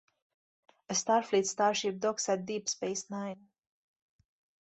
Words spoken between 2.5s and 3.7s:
Space Nine.